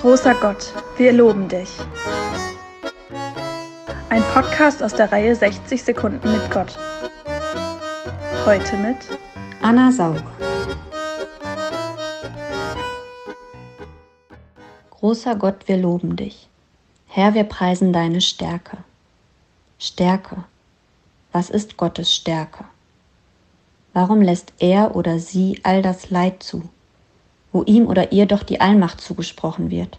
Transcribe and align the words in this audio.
Großer 0.00 0.34
Gott, 0.36 0.72
wir 0.96 1.12
loben 1.12 1.46
dich. 1.48 1.68
Ein 4.08 4.22
Podcast 4.32 4.82
aus 4.82 4.94
der 4.94 5.12
Reihe 5.12 5.36
60 5.36 5.82
Sekunden 5.82 6.32
mit 6.32 6.50
Gott. 6.50 6.78
Heute 8.46 8.78
mit 8.78 8.96
Anna 9.60 9.92
Saug. 9.92 10.22
Großer 14.88 15.36
Gott, 15.36 15.68
wir 15.68 15.76
loben 15.76 16.16
dich. 16.16 16.48
Herr, 17.06 17.34
wir 17.34 17.44
preisen 17.44 17.92
deine 17.92 18.22
Stärke. 18.22 18.78
Stärke. 19.78 20.44
Was 21.30 21.50
ist 21.50 21.76
Gottes 21.76 22.14
Stärke? 22.14 22.64
Warum 23.92 24.22
lässt 24.22 24.54
er 24.60 24.96
oder 24.96 25.18
sie 25.18 25.60
all 25.62 25.82
das 25.82 26.08
Leid 26.08 26.42
zu? 26.42 26.70
Wo 27.52 27.62
ihm 27.64 27.86
oder 27.86 28.12
ihr 28.12 28.26
doch 28.26 28.42
die 28.42 28.60
Allmacht 28.60 29.00
zugesprochen 29.00 29.70
wird. 29.70 29.98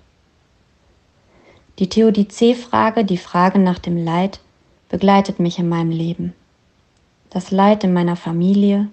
Die 1.80 1.90
Theodizee-Frage, 1.90 3.06
die 3.06 3.18
Frage 3.18 3.60
nach 3.60 3.80
dem 3.80 3.98
Leid, 3.98 4.40
begleitet 4.90 5.40
mich 5.40 5.58
in 5.58 5.70
meinem 5.70 5.92
Leben. 5.92 6.34
Das 7.30 7.52
Leid 7.52 7.84
in 7.84 7.94
meiner 7.94 8.16
Familie, 8.16 8.90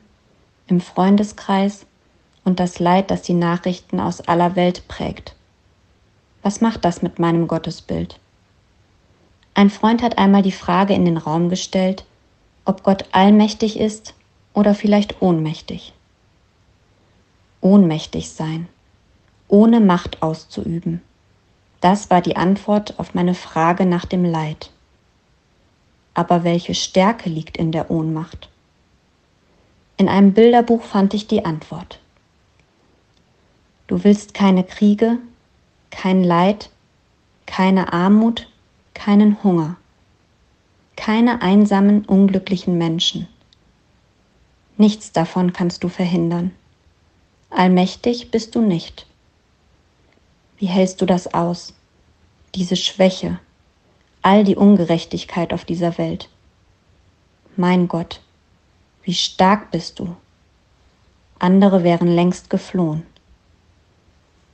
im 0.68 0.80
Freundeskreis 0.80 1.86
und 2.44 2.60
das 2.60 2.78
Leid, 2.78 3.10
das 3.10 3.22
die 3.22 3.34
Nachrichten 3.34 4.00
aus 4.00 4.20
aller 4.20 4.56
Welt 4.56 4.86
prägt. 4.88 5.34
Was 6.42 6.60
macht 6.60 6.84
das 6.84 7.02
mit 7.02 7.18
meinem 7.18 7.48
Gottesbild? 7.48 8.18
Ein 9.54 9.70
Freund 9.70 10.02
hat 10.02 10.18
einmal 10.18 10.42
die 10.42 10.52
Frage 10.52 10.94
in 10.94 11.04
den 11.04 11.16
Raum 11.16 11.48
gestellt, 11.48 12.04
ob 12.64 12.84
Gott 12.84 13.06
allmächtig 13.10 13.78
ist 13.78 14.14
oder 14.54 14.74
vielleicht 14.74 15.20
ohnmächtig 15.20 15.92
ohnmächtig 17.60 18.30
sein, 18.30 18.68
ohne 19.48 19.80
Macht 19.80 20.22
auszuüben. 20.22 21.02
Das 21.80 22.10
war 22.10 22.20
die 22.20 22.36
Antwort 22.36 22.98
auf 22.98 23.14
meine 23.14 23.34
Frage 23.34 23.86
nach 23.86 24.04
dem 24.04 24.24
Leid. 24.24 24.70
Aber 26.14 26.42
welche 26.42 26.74
Stärke 26.74 27.30
liegt 27.30 27.56
in 27.56 27.70
der 27.70 27.90
Ohnmacht? 27.90 28.48
In 29.96 30.08
einem 30.08 30.32
Bilderbuch 30.32 30.82
fand 30.82 31.14
ich 31.14 31.26
die 31.26 31.44
Antwort. 31.44 32.00
Du 33.86 34.04
willst 34.04 34.34
keine 34.34 34.64
Kriege, 34.64 35.18
kein 35.90 36.22
Leid, 36.22 36.70
keine 37.46 37.92
Armut, 37.92 38.48
keinen 38.94 39.42
Hunger, 39.42 39.76
keine 40.96 41.40
einsamen, 41.42 42.04
unglücklichen 42.04 42.76
Menschen. 42.76 43.28
Nichts 44.76 45.12
davon 45.12 45.52
kannst 45.52 45.82
du 45.82 45.88
verhindern. 45.88 46.52
Allmächtig 47.50 48.30
bist 48.30 48.54
du 48.54 48.60
nicht. 48.60 49.06
Wie 50.58 50.66
hältst 50.66 51.00
du 51.00 51.06
das 51.06 51.32
aus? 51.32 51.74
Diese 52.54 52.76
Schwäche, 52.76 53.38
all 54.22 54.44
die 54.44 54.56
Ungerechtigkeit 54.56 55.52
auf 55.52 55.64
dieser 55.64 55.96
Welt. 55.98 56.28
Mein 57.56 57.88
Gott, 57.88 58.20
wie 59.02 59.14
stark 59.14 59.70
bist 59.70 59.98
du. 59.98 60.14
Andere 61.38 61.84
wären 61.84 62.08
längst 62.08 62.50
geflohen. 62.50 63.06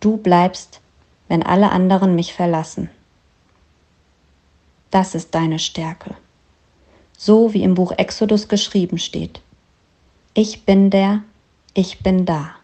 Du 0.01 0.17
bleibst, 0.17 0.81
wenn 1.29 1.43
alle 1.43 1.71
anderen 1.73 2.15
mich 2.15 2.35
verlassen. 2.35 2.91
Das 4.91 5.15
ist 5.15 5.35
deine 5.35 5.59
Stärke, 5.59 6.15
so 7.17 7.53
wie 7.53 7.65
im 7.65 7.75
Buch 7.75 7.93
Exodus 7.93 8.47
geschrieben 8.47 8.99
steht. 8.99 9.41
Ich 10.35 10.65
bin 10.65 10.91
der, 10.91 11.23
ich 11.73 12.01
bin 12.01 12.27
da. 12.27 12.55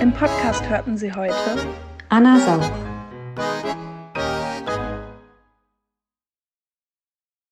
Im 0.00 0.12
Podcast 0.12 0.66
hörten 0.70 0.96
Sie 0.96 1.12
heute 1.12 1.34
Anna 2.08 2.38
Sauch. 2.38 2.70